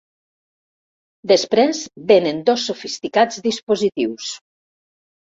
Després 1.31 1.81
venen 2.11 2.39
dos 2.47 2.63
sofisticats 2.69 3.43
dispositius. 3.49 4.31